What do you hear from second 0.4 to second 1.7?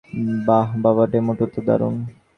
বাহ, বাবা, ডোমোটা তো